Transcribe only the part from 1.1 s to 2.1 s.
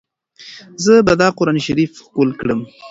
دا قرانشریف